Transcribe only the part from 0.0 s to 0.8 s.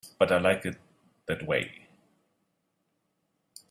But I like it